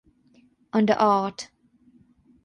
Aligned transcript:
Under 0.73 0.93
Art. 0.93 1.51